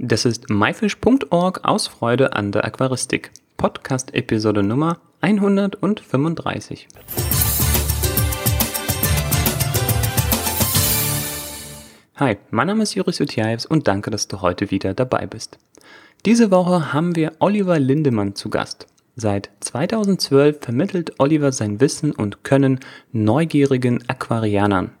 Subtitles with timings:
[0.00, 3.32] Das ist myfish.org aus Freude an der Aquaristik.
[3.56, 6.86] Podcast Episode Nummer 135.
[12.14, 15.58] Hi, mein Name ist Juris Utjaevs und danke, dass du heute wieder dabei bist.
[16.24, 18.86] Diese Woche haben wir Oliver Lindemann zu Gast.
[19.16, 22.78] Seit 2012 vermittelt Oliver sein Wissen und Können
[23.10, 24.92] neugierigen Aquarianern.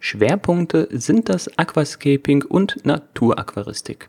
[0.00, 4.08] Schwerpunkte sind das Aquascaping und Naturaquaristik.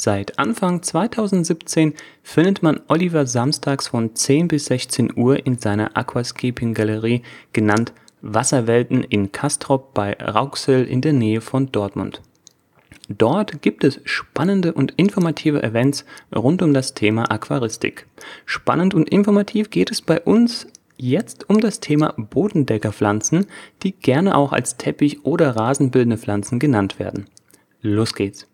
[0.00, 7.22] Seit Anfang 2017 findet man Oliver samstags von 10 bis 16 Uhr in seiner Aquascaping-Galerie,
[7.52, 12.22] genannt Wasserwelten in Kastrop bei Rauxel in der Nähe von Dortmund.
[13.08, 18.06] Dort gibt es spannende und informative Events rund um das Thema Aquaristik.
[18.46, 23.46] Spannend und informativ geht es bei uns jetzt um das Thema Bodendeckerpflanzen,
[23.82, 27.26] die gerne auch als Teppich- oder rasenbildende Pflanzen genannt werden.
[27.82, 28.46] Los geht's!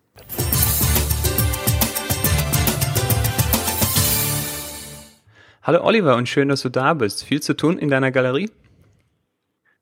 [5.67, 7.23] Hallo Oliver und schön, dass du da bist.
[7.23, 8.51] Viel zu tun in deiner Galerie?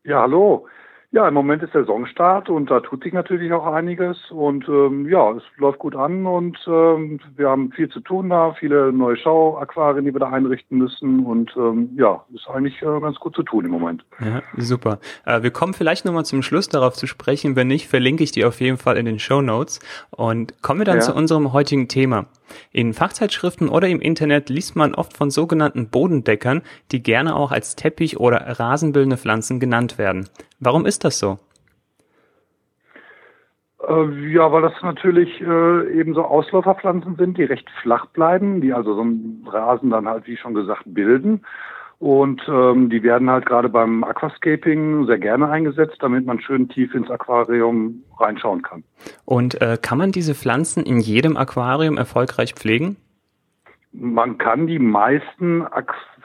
[0.06, 0.66] Ja, hallo.
[1.14, 5.08] Ja, im Moment ist der Saisonstart und da tut sich natürlich auch einiges und ähm,
[5.08, 9.16] ja, es läuft gut an und ähm, wir haben viel zu tun da, viele neue
[9.18, 13.44] Schauaquarien, die wir da einrichten müssen und ähm, ja, ist eigentlich äh, ganz gut zu
[13.44, 14.04] tun im Moment.
[14.22, 14.98] Ja, super.
[15.24, 18.44] Äh, wir kommen vielleicht nochmal zum Schluss darauf zu sprechen, wenn nicht, verlinke ich die
[18.44, 21.02] auf jeden Fall in den Show Notes und kommen wir dann ja.
[21.02, 22.26] zu unserem heutigen Thema.
[22.72, 27.76] In Fachzeitschriften oder im Internet liest man oft von sogenannten Bodendeckern, die gerne auch als
[27.76, 30.28] Teppich oder rasenbildende Pflanzen genannt werden.
[30.64, 31.40] Warum ist das so?
[33.88, 38.74] Äh, ja, weil das natürlich äh, eben so Ausläuferpflanzen sind, die recht flach bleiben, die
[38.74, 41.42] also so einen Rasen dann halt, wie schon gesagt, bilden
[42.04, 46.94] und ähm, die werden halt gerade beim Aquascaping sehr gerne eingesetzt, damit man schön tief
[46.94, 48.84] ins Aquarium reinschauen kann.
[49.24, 52.98] Und äh, kann man diese Pflanzen in jedem Aquarium erfolgreich pflegen?
[53.96, 55.66] Man kann die meisten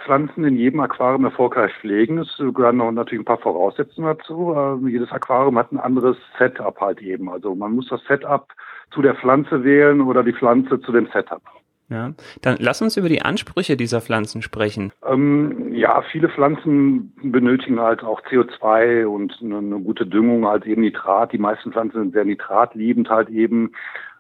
[0.05, 2.19] Pflanzen in jedem Aquarium erfolgreich pflegen.
[2.19, 4.55] Es gehören noch natürlich ein paar Voraussetzungen dazu.
[4.55, 7.29] Äh, jedes Aquarium hat ein anderes Setup halt eben.
[7.29, 8.49] Also man muss das Setup
[8.91, 11.43] zu der Pflanze wählen oder die Pflanze zu dem Setup.
[11.91, 12.13] Ja,
[12.43, 14.93] dann lass uns über die Ansprüche dieser Pflanzen sprechen.
[15.07, 20.83] Ähm, ja, viele Pflanzen benötigen halt auch CO2 und eine, eine, gute Düngung, halt eben
[20.83, 21.33] Nitrat.
[21.33, 23.73] Die meisten Pflanzen sind sehr nitratliebend halt eben.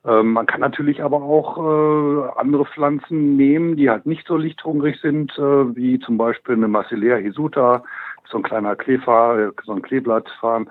[0.06, 5.00] Ähm, man kann natürlich aber auch äh, andere Pflanzen nehmen, die halt nicht so lichthungrig
[5.00, 7.82] sind, äh, wie zum Beispiel eine Marcellea hisuta,
[8.31, 10.69] so ein kleiner Kleefahr, so ein Kleeblattfarn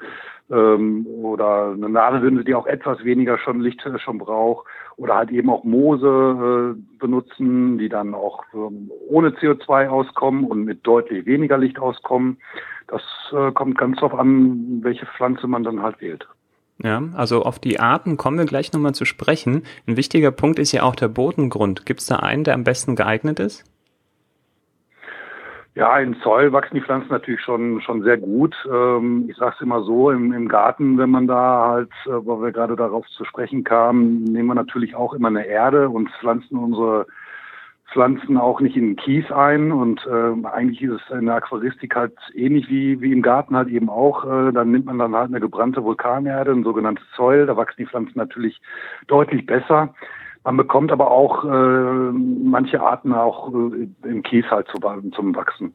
[0.49, 5.31] ähm, oder eine Nadelwinde, die auch etwas weniger schon Licht äh, schon braucht oder halt
[5.31, 11.25] eben auch Moose äh, benutzen, die dann auch ähm, ohne CO2 auskommen und mit deutlich
[11.25, 12.37] weniger Licht auskommen.
[12.87, 13.01] Das
[13.33, 16.27] äh, kommt ganz drauf an, welche Pflanze man dann halt wählt.
[16.83, 19.63] Ja, also auf die Arten kommen wir gleich nochmal zu sprechen.
[19.87, 21.85] Ein wichtiger Punkt ist ja auch der Bodengrund.
[21.85, 23.63] Gibt es da einen, der am besten geeignet ist?
[25.77, 28.55] Ja, in Zoll wachsen die Pflanzen natürlich schon schon sehr gut.
[28.71, 32.41] Ähm, ich sage es immer so, im, im Garten, wenn man da halt, äh, wo
[32.41, 36.57] wir gerade darauf zu sprechen kamen, nehmen wir natürlich auch immer eine Erde und pflanzen
[36.57, 37.05] unsere
[37.91, 39.71] Pflanzen auch nicht in den Kies ein.
[39.71, 43.69] Und äh, eigentlich ist es in der Aquaristik halt ähnlich wie, wie im Garten halt
[43.69, 44.25] eben auch.
[44.25, 47.45] Äh, dann nimmt man dann halt eine gebrannte Vulkanerde, ein sogenanntes Zoll.
[47.45, 48.59] Da wachsen die Pflanzen natürlich
[49.07, 49.93] deutlich besser.
[50.43, 54.79] Man bekommt aber auch äh, manche Arten auch äh, im Kies halt zu,
[55.11, 55.73] zum Wachsen.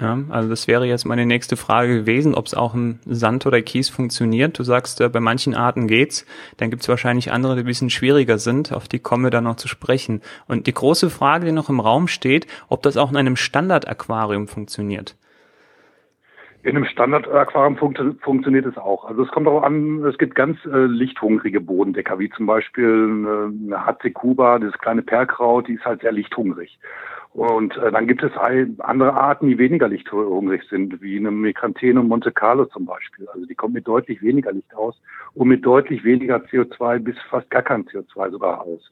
[0.00, 3.60] Ja, also das wäre jetzt meine nächste Frage gewesen, ob es auch im Sand oder
[3.62, 4.56] Kies funktioniert.
[4.56, 6.24] Du sagst, äh, bei manchen Arten geht's.
[6.56, 8.72] Dann gibt's wahrscheinlich andere, die ein bisschen schwieriger sind.
[8.72, 10.22] Auf die kommen wir dann noch zu sprechen.
[10.46, 14.46] Und die große Frage, die noch im Raum steht, ob das auch in einem Standard-Aquarium
[14.46, 15.16] funktioniert.
[16.62, 19.04] In einem Standard-Aquarium funkt, funktioniert es auch.
[19.04, 23.52] Also es kommt auch an, es gibt ganz äh, lichthungrige Bodendecker, wie zum Beispiel eine,
[23.66, 26.78] eine HC Cuba, dieses kleine Perlkraut, die ist halt sehr lichthungrig.
[27.38, 32.32] Und äh, dann gibt es andere Arten, die weniger lichthungrig sind, wie eine Micranthenum Monte
[32.32, 33.28] Carlo zum Beispiel.
[33.28, 35.00] Also die kommen mit deutlich weniger Licht aus
[35.34, 38.90] und mit deutlich weniger CO2 bis fast gar kein CO2 sogar aus.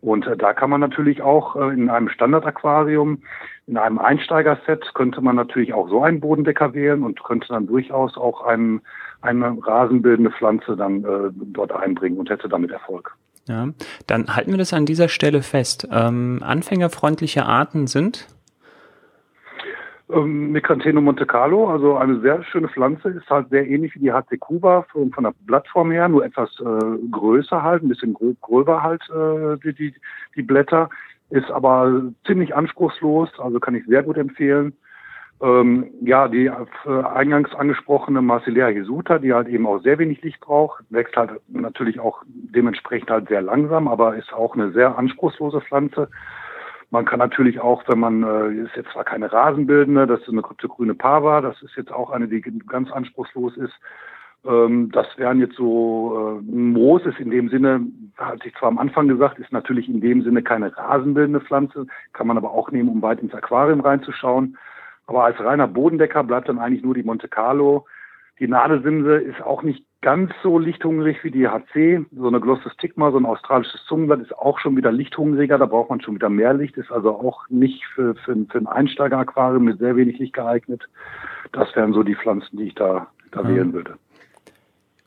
[0.00, 3.20] Und äh, da kann man natürlich auch äh, in einem Standardaquarium,
[3.66, 8.16] in einem Einsteigerset, könnte man natürlich auch so einen Bodendecker wählen und könnte dann durchaus
[8.16, 8.82] auch einen,
[9.22, 13.16] eine rasenbildende Pflanze dann äh, dort einbringen und hätte damit Erfolg.
[13.48, 13.68] Ja,
[14.06, 15.88] dann halten wir das an dieser Stelle fest.
[15.90, 18.28] Ähm, anfängerfreundliche Arten sind?
[20.12, 24.12] Ähm, Micranthenum Monte Carlo, also eine sehr schöne Pflanze, ist halt sehr ähnlich wie die
[24.12, 28.82] HC Cuba von, von der Blattform her, nur etwas äh, größer halt, ein bisschen gröber
[28.82, 29.94] halt äh, die, die,
[30.36, 30.90] die Blätter,
[31.30, 34.74] ist aber ziemlich anspruchslos, also kann ich sehr gut empfehlen.
[35.42, 40.84] Ähm, ja, die eingangs angesprochene Marsilea Jesuta, die halt eben auch sehr wenig Licht braucht,
[40.88, 46.08] wächst halt natürlich auch dementsprechend halt sehr langsam, aber ist auch eine sehr anspruchslose Pflanze.
[46.90, 50.42] Man kann natürlich auch, wenn man, äh, ist jetzt zwar keine rasenbildende, das ist eine
[50.42, 53.74] kryptogrüne Pava, das ist jetzt auch eine, die ganz anspruchslos ist.
[54.44, 57.80] Ähm, das wären jetzt so, äh, Moos ist in dem Sinne,
[58.16, 62.28] hatte ich zwar am Anfang gesagt, ist natürlich in dem Sinne keine rasenbildende Pflanze, kann
[62.28, 64.56] man aber auch nehmen, um weit ins Aquarium reinzuschauen.
[65.06, 67.86] Aber als reiner Bodendecker bleibt dann eigentlich nur die Monte Carlo.
[68.38, 72.04] Die Nadelsimse ist auch nicht ganz so lichthungrig wie die HC.
[72.12, 75.58] So eine Glossostigma, so ein australisches Zungenblatt ist auch schon wieder lichthungriger.
[75.58, 76.76] Da braucht man schon wieder mehr Licht.
[76.76, 80.88] Ist also auch nicht für, für, für ein Einsteiger-Aquarium mit sehr wenig Licht geeignet.
[81.52, 83.48] Das wären so die Pflanzen, die ich da, da mhm.
[83.48, 83.94] wählen würde.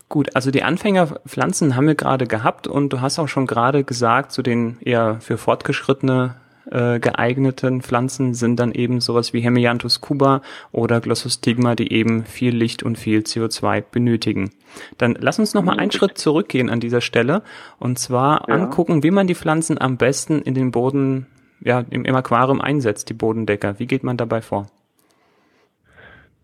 [0.08, 4.32] Gut, also die Anfängerpflanzen haben wir gerade gehabt und du hast auch schon gerade gesagt,
[4.32, 6.36] zu den eher für Fortgeschrittene
[6.72, 10.42] äh, geeigneten Pflanzen sind dann eben sowas wie Hemianthus cuba
[10.72, 14.52] oder Glossostigma, die eben viel Licht und viel CO2 benötigen.
[14.98, 17.44] Dann lass uns noch mal einen Schritt zurückgehen an dieser Stelle
[17.80, 18.56] und zwar ja.
[18.56, 21.28] angucken, wie man die Pflanzen am besten in den Boden,
[21.62, 23.80] ja, im, im Aquarium einsetzt, die Bodendecker.
[23.80, 24.68] Wie geht man dabei vor?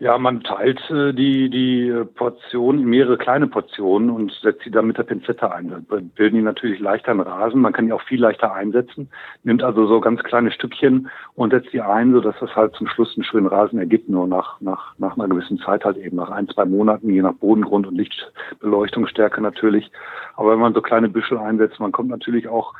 [0.02, 4.88] Ja, man teilt äh, die, die Portion in mehrere kleine Portionen und setzt sie dann
[4.88, 5.70] mit der Pinzette ein.
[5.70, 7.62] Dann bilden die natürlich leichter einen Rasen.
[7.62, 9.12] Man kann die auch viel leichter einsetzen.
[9.44, 13.16] Nimmt also so ganz kleine Stückchen und setzt die ein, sodass das halt zum Schluss
[13.16, 14.10] einen schönen Rasen ergibt.
[14.10, 17.36] Nur nach, nach, nach einer gewissen Zeit halt eben, nach ein, zwei Monaten, je nach
[17.36, 19.92] Bodengrund und Lichtbeleuchtungsstärke natürlich.
[20.36, 22.74] Aber wenn man so kleine Büschel einsetzt, man kommt natürlich auch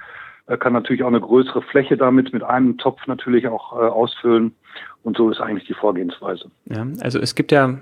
[0.60, 4.56] kann natürlich auch eine größere Fläche damit mit einem Topf natürlich auch äh, ausfüllen.
[5.04, 6.52] Und so ist eigentlich die Vorgehensweise.
[6.66, 7.80] Ja, also es gibt ja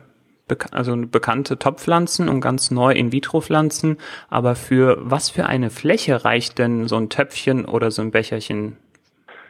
[0.71, 3.97] also bekannte Topfpflanzen und ganz neu In-vitro-Pflanzen.
[4.29, 8.77] Aber für was für eine Fläche reicht denn so ein Töpfchen oder so ein Becherchen?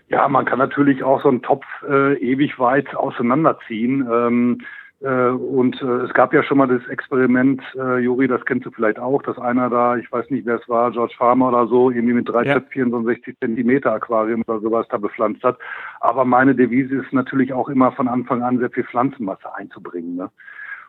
[0.09, 4.07] Ja, man kann natürlich auch so einen Topf äh, ewig weit auseinanderziehen.
[4.11, 8.65] Ähm, äh, und äh, es gab ja schon mal das Experiment, äh, Juri, das kennst
[8.65, 11.67] du vielleicht auch, dass einer da, ich weiß nicht, wer es war, George Farmer oder
[11.67, 12.55] so, irgendwie mit drei ja.
[12.55, 15.57] Töpfchen so ein 60 Zentimeter Aquarium oder sowas da bepflanzt hat.
[16.01, 20.17] Aber meine Devise ist natürlich auch immer von Anfang an sehr viel Pflanzenmasse einzubringen.
[20.17, 20.29] Ne?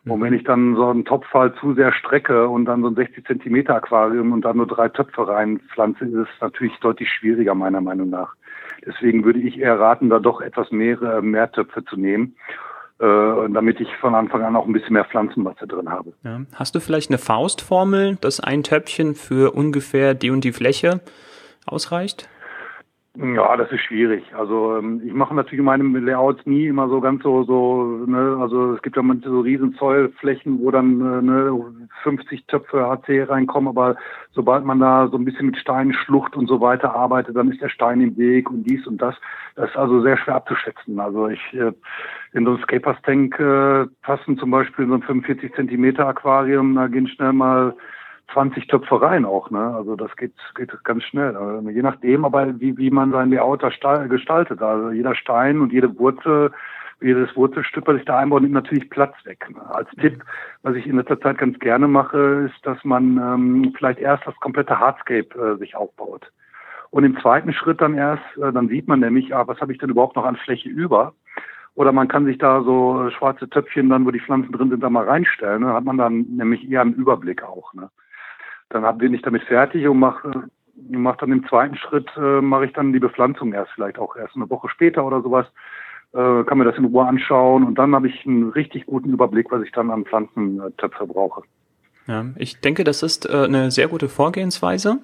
[0.06, 0.24] Und mhm.
[0.24, 3.24] wenn ich dann so einen Topf halt zu sehr strecke und dann so ein 60
[3.26, 8.10] Zentimeter Aquarium und dann nur drei Töpfe reinpflanze, ist es natürlich deutlich schwieriger, meiner Meinung
[8.10, 8.34] nach.
[8.84, 12.69] Deswegen würde ich eher raten, da doch etwas mehr, mehr Töpfe zu nehmen äh,
[13.00, 16.12] damit ich von Anfang an auch ein bisschen mehr Pflanzenmasse drin habe.
[16.22, 16.42] Ja.
[16.54, 21.00] Hast du vielleicht eine Faustformel, dass ein Töpfchen für ungefähr die und die Fläche
[21.66, 22.28] ausreicht?
[23.16, 24.22] Ja, das ist schwierig.
[24.36, 28.06] Also ähm, ich mache natürlich in meinem Layout nie immer so ganz so so.
[28.06, 32.86] Ne, also es gibt ja manche so riesen Zollflächen, wo dann äh, ne, 50 Töpfe
[32.86, 33.96] HC reinkommen, aber
[34.30, 37.60] sobald man da so ein bisschen mit Steinen, Schlucht und so weiter arbeitet, dann ist
[37.60, 39.16] der Stein im Weg und dies und das.
[39.56, 41.00] Das ist also sehr schwer abzuschätzen.
[41.00, 41.72] Also ich äh,
[42.32, 46.76] in so ein Scapers Tank äh, passen zum Beispiel in so ein 45 Zentimeter Aquarium,
[46.76, 47.74] da gehen schnell mal
[48.32, 49.74] 20 Töpfe rein auch, ne?
[49.74, 51.36] Also das geht, geht ganz schnell.
[51.36, 54.62] Also je nachdem, aber wie, wie man sein Layout gestaltet.
[54.62, 56.52] Also jeder Stein und jede Wurzel,
[57.00, 59.46] jedes Wurzelstück, was ich da einbaue, nimmt natürlich Platz weg.
[59.50, 59.62] Ne?
[59.74, 60.22] Als Tipp,
[60.62, 64.36] was ich in letzter Zeit ganz gerne mache, ist, dass man ähm, vielleicht erst das
[64.36, 66.30] komplette Hardscape äh, sich aufbaut.
[66.90, 69.78] Und im zweiten Schritt dann erst, äh, dann sieht man nämlich, ah, was habe ich
[69.78, 71.14] denn überhaupt noch an Fläche über?
[71.74, 74.90] Oder man kann sich da so schwarze Töpfchen dann, wo die Pflanzen drin sind, da
[74.90, 75.62] mal reinstellen.
[75.62, 75.72] Ne?
[75.72, 77.72] Hat man dann nämlich eher einen Überblick auch.
[77.74, 77.88] Ne?
[78.70, 80.48] Dann bin ich damit fertig und mache
[80.88, 84.36] mach dann im zweiten Schritt, äh, mache ich dann die Bepflanzung erst, vielleicht auch erst
[84.36, 85.46] eine Woche später oder sowas.
[86.12, 89.50] Äh, kann mir das in Ruhe anschauen und dann habe ich einen richtig guten Überblick,
[89.50, 91.42] was ich dann an Pflanzentöpfe brauche.
[92.06, 94.98] Ja, ich denke, das ist äh, eine sehr gute Vorgehensweise,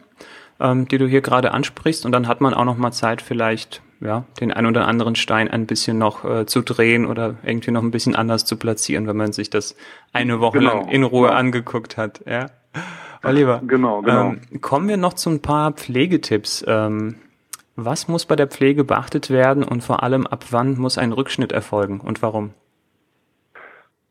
[0.58, 3.82] ähm, die du hier gerade ansprichst und dann hat man auch noch mal Zeit, vielleicht
[4.00, 7.82] ja, den ein oder anderen Stein ein bisschen noch äh, zu drehen oder irgendwie noch
[7.82, 9.76] ein bisschen anders zu platzieren, wenn man sich das
[10.12, 10.80] eine Woche genau.
[10.80, 11.35] lang in Ruhe ja.
[11.35, 12.23] angeguckt hat.
[12.26, 12.46] Ja.
[13.28, 14.30] Oliver, genau, genau.
[14.30, 16.64] Ähm, kommen wir noch zu ein paar Pflegetipps.
[16.66, 17.16] Ähm,
[17.76, 21.52] was muss bei der Pflege beachtet werden und vor allem ab wann muss ein Rückschnitt
[21.52, 22.54] erfolgen und warum?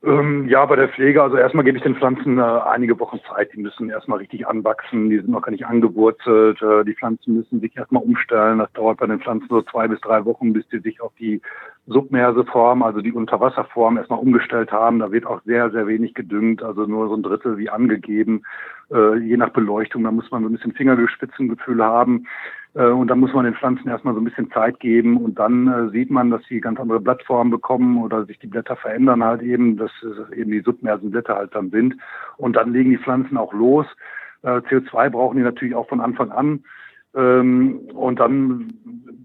[0.05, 3.51] Ähm, ja, bei der Pflege, also erstmal gebe ich den Pflanzen äh, einige Wochen Zeit.
[3.53, 6.61] Die müssen erstmal richtig anwachsen, die sind noch gar nicht angewurzelt.
[6.61, 8.59] Äh, die Pflanzen müssen sich erstmal umstellen.
[8.59, 11.41] Das dauert bei den Pflanzen so zwei bis drei Wochen, bis die sich auf die
[11.87, 14.99] Submerseform, also die Unterwasserform, erstmal umgestellt haben.
[14.99, 18.43] Da wird auch sehr, sehr wenig gedüngt, also nur so ein Drittel wie angegeben.
[18.91, 22.25] Äh, je nach Beleuchtung, da muss man so ein bisschen Fingerspitzengefühl haben.
[22.73, 25.67] Äh, und dann muss man den Pflanzen erstmal so ein bisschen Zeit geben und dann
[25.67, 29.43] äh, sieht man, dass sie ganz andere Blattformen bekommen oder sich die Blätter verändern halt
[29.43, 29.91] eben, dass
[30.35, 31.95] eben die Submersenblätter halt dann sind.
[32.37, 33.85] Und dann legen die Pflanzen auch los.
[34.41, 36.63] Äh, CO2 brauchen die natürlich auch von Anfang an.
[37.15, 38.73] Ähm, und dann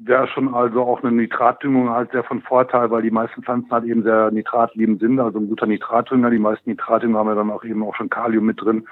[0.03, 3.85] wäre schon also auch eine Nitratdüngung halt sehr von Vorteil, weil die meisten Pflanzen halt
[3.85, 5.21] eben sehr nitratliebend sind.
[5.21, 6.31] Also ein guter Nitratdünger.
[6.31, 8.87] Die meisten Nitratdünger haben ja dann auch eben auch schon Kalium mit drin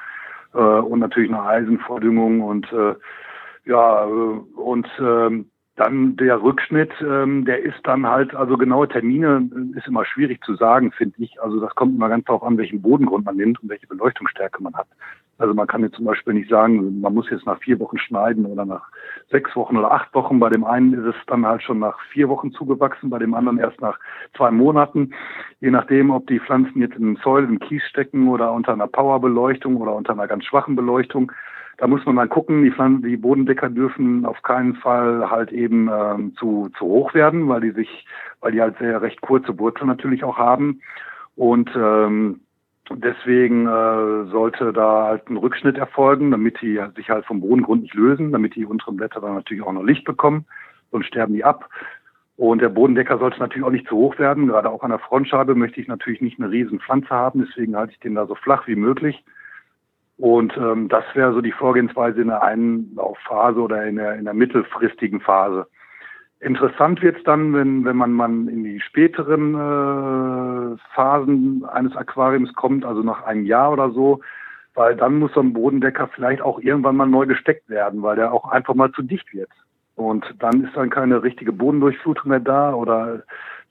[0.55, 2.95] äh, und natürlich eine Eisenvordüngung und äh,
[3.65, 9.49] ja äh, und ähm, dann der Rückschnitt, ähm, der ist dann halt, also genaue Termine
[9.54, 11.40] äh, ist immer schwierig zu sagen, finde ich.
[11.40, 14.75] Also das kommt immer ganz darauf an, welchen Bodengrund man nimmt und welche Beleuchtungsstärke man
[14.75, 14.88] hat.
[15.38, 18.44] Also man kann jetzt zum Beispiel nicht sagen, man muss jetzt nach vier Wochen schneiden
[18.44, 18.88] oder nach
[19.30, 20.40] sechs Wochen oder acht Wochen.
[20.40, 23.58] Bei dem einen ist es dann halt schon nach vier Wochen zugewachsen, bei dem anderen
[23.58, 24.00] erst nach
[24.37, 25.14] zwei Monaten.
[25.61, 29.76] Je nachdem, ob die Pflanzen jetzt in Säule, im Kies stecken oder unter einer Powerbeleuchtung
[29.76, 31.30] oder unter einer ganz schwachen Beleuchtung.
[31.78, 35.88] Da muss man mal gucken, die, Pflanzen, die Bodendecker dürfen auf keinen Fall halt eben
[35.88, 38.04] ähm, zu, zu hoch werden, weil die sich,
[38.40, 40.80] weil die halt sehr recht kurze Wurzeln natürlich auch haben.
[41.37, 42.40] Und ähm,
[42.90, 47.94] deswegen äh, sollte da halt ein Rückschnitt erfolgen, damit die sich halt vom Bodengrund nicht
[47.94, 50.47] lösen, damit die unteren Blätter dann natürlich auch noch Licht bekommen,
[50.90, 51.70] sonst sterben die ab.
[52.37, 54.49] Und der Bodendecker sollte natürlich auch nicht zu hoch werden.
[54.49, 57.92] Gerade auch an der Frontscheibe möchte ich natürlich nicht eine riesen Pflanze haben, deswegen halte
[57.92, 59.25] ich den da so flach wie möglich.
[60.19, 64.35] Und ähm, das wäre so die Vorgehensweise in der Einlaufphase oder in der, in der
[64.35, 65.67] mittelfristigen Phase.
[66.41, 72.53] Interessant wird es dann, wenn, wenn man, man in die späteren äh, Phasen eines Aquariums
[72.55, 74.21] kommt, also nach einem Jahr oder so,
[74.75, 78.33] weil dann muss so ein Bodendecker vielleicht auch irgendwann mal neu gesteckt werden, weil der
[78.33, 79.51] auch einfach mal zu dicht wird.
[79.97, 83.23] Und dann ist dann keine richtige Bodendurchflutung mehr da oder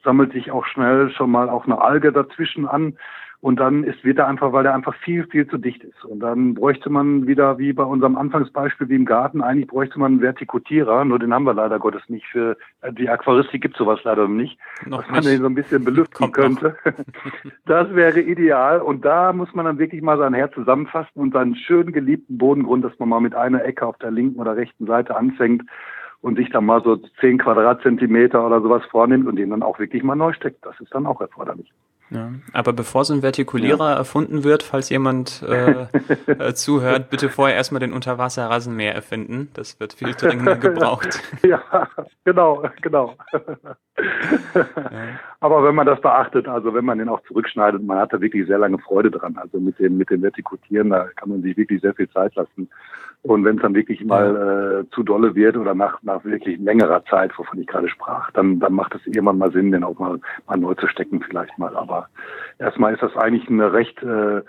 [0.04, 2.98] sammelt sich auch schnell schon mal auch eine Alge dazwischen an.
[3.40, 6.04] Und dann ist, wird er einfach, weil er einfach viel, viel zu dicht ist.
[6.04, 10.14] Und dann bräuchte man wieder, wie bei unserem Anfangsbeispiel, wie im Garten, eigentlich bräuchte man
[10.14, 12.26] einen Vertikutierer, nur den haben wir leider Gottes nicht.
[12.26, 12.58] Für
[12.92, 16.76] die Aquaristik gibt sowas leider nicht, noch dass man den so ein bisschen belüften könnte.
[17.66, 18.82] das wäre ideal.
[18.82, 22.84] Und da muss man dann wirklich mal sein Herz zusammenfassen und seinen schön geliebten Bodengrund,
[22.84, 25.64] dass man mal mit einer Ecke auf der linken oder rechten Seite anfängt
[26.22, 30.02] und sich dann mal so zehn Quadratzentimeter oder sowas vornimmt und den dann auch wirklich
[30.02, 30.66] mal neu steckt.
[30.66, 31.72] Das ist dann auch erforderlich.
[32.10, 33.96] Ja, aber bevor so ein Vertikulierer ja.
[33.98, 35.88] erfunden wird, falls jemand äh,
[36.28, 39.50] äh, zuhört, bitte vorher erstmal den Unterwasser-Rasenmäher erfinden.
[39.54, 41.22] Das wird viel dringender gebraucht.
[41.44, 41.62] ja,
[42.24, 43.16] genau, genau.
[43.36, 43.58] ja.
[45.40, 48.48] Aber wenn man das beachtet, also wenn man den auch zurückschneidet, man hat da wirklich
[48.48, 49.38] sehr lange Freude dran.
[49.38, 52.70] Also mit dem, mit dem Vertikutieren, da kann man sich wirklich sehr viel Zeit lassen.
[53.22, 57.04] Und wenn es dann wirklich mal äh, zu dolle wird oder nach, nach wirklich längerer
[57.06, 60.20] Zeit, wovon ich gerade sprach, dann, dann macht es irgendwann mal Sinn, den auch mal,
[60.48, 61.76] mal neu zu stecken vielleicht mal.
[61.76, 62.08] Aber
[62.58, 64.42] erstmal ist das eigentlich eine recht, äh,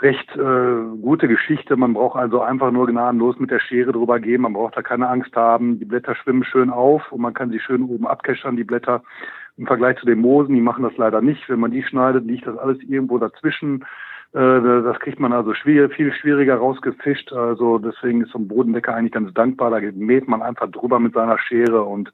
[0.00, 1.76] recht äh, gute Geschichte.
[1.76, 4.42] Man braucht also einfach nur gnadenlos mit der Schere drüber gehen.
[4.42, 5.78] Man braucht da keine Angst haben.
[5.78, 9.02] Die Blätter schwimmen schön auf und man kann sie schön oben abkeschern, die Blätter.
[9.62, 11.48] Im Vergleich zu den Moosen, die machen das leider nicht.
[11.48, 13.84] Wenn man die schneidet, liegt das alles irgendwo dazwischen.
[14.32, 17.32] Äh, das kriegt man also viel schwieriger rausgefischt.
[17.32, 19.70] Also deswegen ist so ein Bodendecker eigentlich ganz dankbar.
[19.70, 22.12] Da mäht man einfach drüber mit seiner Schere und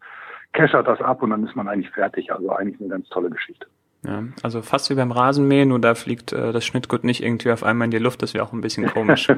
[0.52, 2.30] keschert das ab und dann ist man eigentlich fertig.
[2.30, 3.66] Also eigentlich eine ganz tolle Geschichte.
[4.04, 7.64] Ja, also fast wie beim Rasenmähen, nur da fliegt äh, das Schnittgut nicht irgendwie auf
[7.64, 8.20] einmal in die Luft.
[8.20, 9.26] Das wäre auch ein bisschen komisch.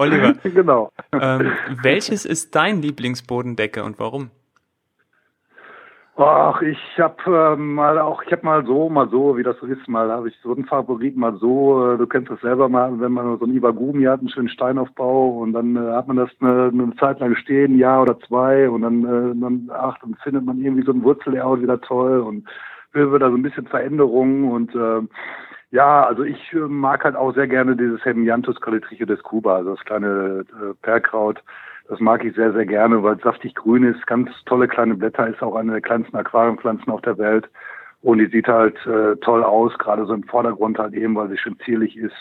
[0.00, 0.90] Oliver, genau.
[1.12, 4.32] Ähm, welches ist dein Lieblingsbodendecke und warum?
[6.16, 9.66] Ach, ich habe äh, mal auch, ich habe mal so, mal so, wie das so
[9.66, 11.94] ist, mal habe ich so einen Favorit, mal so.
[11.94, 15.38] Äh, du kennst das selber mal, wenn man so ein Iwagumi hat, einen schönen Steinaufbau
[15.38, 18.68] und dann äh, hat man das eine, eine Zeit lang stehen, ein Jahr oder zwei
[18.68, 22.46] und dann, äh, dann ach, dann findet man irgendwie so ein Wurzellayout wieder toll und
[22.92, 25.00] will wieder so ein bisschen Veränderungen und äh,
[25.70, 29.74] ja, also ich äh, mag halt auch sehr gerne dieses Hemianthus calitriche des Kuba, also
[29.76, 31.42] das kleine äh, Perlkraut
[31.92, 35.28] das mag ich sehr, sehr gerne, weil es saftig grün ist, ganz tolle kleine Blätter,
[35.28, 37.50] ist auch eine der kleinsten Aquariumpflanzen auf der Welt.
[38.00, 41.36] Und die sieht halt äh, toll aus, gerade so im Vordergrund halt eben, weil sie
[41.36, 42.16] schön zierlich ist.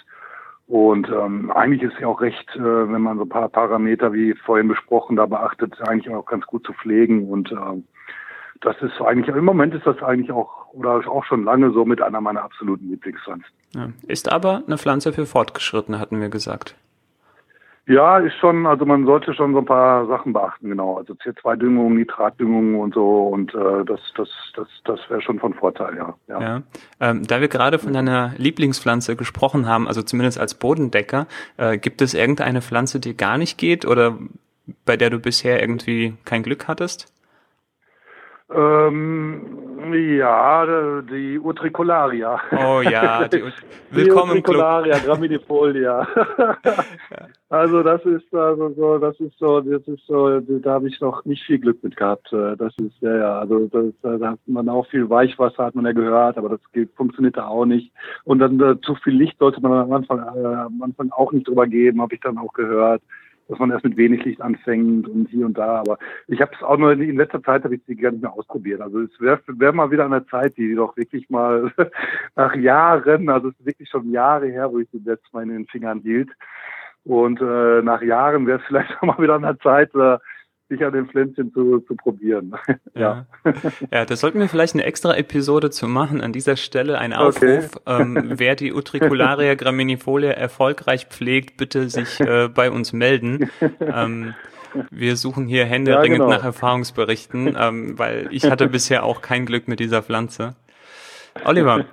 [0.67, 4.33] Und ähm, eigentlich ist sie auch recht, äh, wenn man so ein paar Parameter, wie
[4.33, 7.29] vorhin besprochen, da beachtet, eigentlich auch ganz gut zu pflegen.
[7.29, 7.81] Und äh,
[8.59, 12.01] das ist eigentlich, im Moment ist das eigentlich auch, oder auch schon lange so mit
[12.01, 13.49] einer meiner absoluten Lieblingspflanzen.
[13.73, 16.75] Ja, ist aber eine Pflanze für Fortgeschrittene, hatten wir gesagt.
[17.91, 20.95] Ja, ist schon, also man sollte schon so ein paar Sachen beachten, genau.
[20.95, 25.98] Also CO2-Düngung, Nitratdüngung und so und äh, das, das, das, das wäre schon von Vorteil,
[25.98, 26.15] ja.
[26.29, 26.62] Ja, ja.
[27.01, 32.01] Ähm, da wir gerade von deiner Lieblingspflanze gesprochen haben, also zumindest als Bodendecker, äh, gibt
[32.01, 34.17] es irgendeine Pflanze, die gar nicht geht oder
[34.86, 37.13] bei der du bisher irgendwie kein Glück hattest?
[38.53, 42.39] Ähm, ja, die Utricularia.
[42.51, 43.43] Oh ja, die,
[43.89, 46.07] willkommen die Utricularia gramidifolia.
[47.51, 51.25] Also das ist also so, das ist so, das ist so, da habe ich noch
[51.25, 52.31] nicht viel Glück mit gehabt.
[52.31, 55.85] Äh, das ist ja, ja, also das, da hat man auch viel Weichwasser, hat man
[55.85, 57.91] ja gehört, aber das geht, funktioniert da auch nicht.
[58.23, 61.45] Und dann äh, zu viel Licht sollte man am Anfang, äh, am Anfang auch nicht
[61.45, 63.01] drüber geben, habe ich dann auch gehört.
[63.51, 65.81] Dass man erst mit wenig Licht anfängt und hier und da.
[65.81, 68.31] Aber ich habe es auch nur in letzter Zeit habe ich sie gar nicht mehr
[68.31, 68.79] ausprobiert.
[68.79, 71.70] Also es wäre wär mal wieder an der Zeit, die doch wirklich mal
[72.38, 75.50] nach Jahren, also es ist wirklich schon Jahre her, wo ich sie letztes Mal in
[75.50, 76.29] den Fingern hielt.
[77.03, 80.17] Und äh, nach Jahren wäre es vielleicht auch mal wieder an der Zeit, äh,
[80.71, 82.55] sich an den Pflänzchen zu, zu probieren.
[82.95, 83.25] ja.
[83.91, 86.21] ja, da sollten wir vielleicht eine extra Episode zu machen.
[86.21, 87.75] An dieser Stelle ein Aufruf.
[87.85, 88.01] Okay.
[88.01, 93.49] Ähm, wer die Utricularia graminifolia erfolgreich pflegt, bitte sich äh, bei uns melden.
[93.79, 94.33] Ähm,
[94.89, 96.29] wir suchen hier händeringend ja, genau.
[96.29, 100.55] nach Erfahrungsberichten, ähm, weil ich hatte bisher auch kein Glück mit dieser Pflanze.
[101.43, 101.85] Oliver,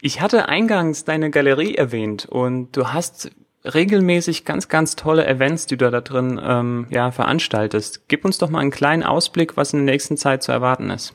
[0.00, 3.30] ich hatte eingangs deine Galerie erwähnt und du hast
[3.74, 8.08] regelmäßig ganz, ganz tolle Events, die du da drin ähm, ja, veranstaltest.
[8.08, 11.14] Gib uns doch mal einen kleinen Ausblick, was in der nächsten Zeit zu erwarten ist.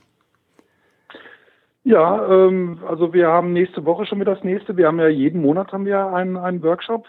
[1.84, 4.78] Ja, ähm, also wir haben nächste Woche schon wieder das nächste.
[4.78, 7.08] Wir haben ja jeden Monat haben wir einen, einen Workshop.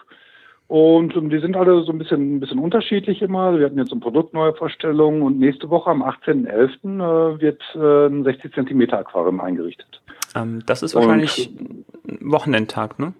[0.67, 3.59] Und, und die sind alle so ein bisschen, ein bisschen unterschiedlich immer.
[3.59, 7.35] Wir hatten jetzt eine Produktneuvorstellung und nächste Woche am 18.11.
[7.35, 10.01] Äh, wird äh, ein 60 Zentimeter Aquarium eingerichtet.
[10.35, 11.51] Ähm, das ist wahrscheinlich
[12.07, 13.13] und, Wochenendtag, ne?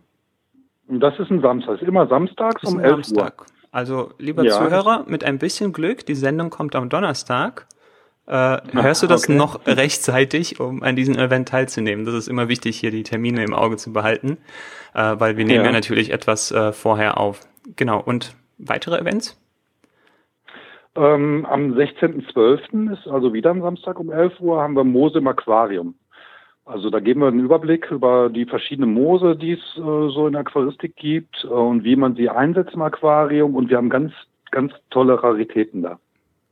[0.88, 1.82] Das ist ein Samstag.
[1.82, 3.42] Ist immer samstags ist um 11 Samstag.
[3.42, 3.48] Uhr.
[3.72, 4.52] Also, lieber ja.
[4.52, 7.68] Zuhörer, mit ein bisschen Glück, die Sendung kommt am Donnerstag.
[8.26, 9.36] Äh, hörst du das okay.
[9.36, 12.06] noch rechtzeitig, um an diesem Event teilzunehmen?
[12.06, 14.38] Das ist immer wichtig, hier die Termine im Auge zu behalten,
[14.94, 17.42] äh, weil wir nehmen ja, ja natürlich etwas äh, vorher auf.
[17.76, 18.00] Genau.
[18.00, 19.40] Und weitere Events?
[20.96, 22.94] Ähm, am 16.12.
[22.94, 25.96] ist also wieder am Samstag um 11 Uhr haben wir Mose im Aquarium.
[26.66, 30.34] Also da geben wir einen Überblick über die verschiedenen Moose, die es äh, so in
[30.34, 33.56] der Aquaristik gibt äh, und wie man sie einsetzt im Aquarium.
[33.56, 34.14] Und wir haben ganz,
[34.52, 36.00] ganz tolle Raritäten da.